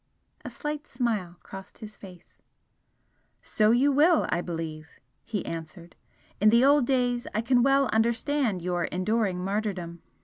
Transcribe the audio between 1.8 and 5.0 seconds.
face. "So you will, I believe!"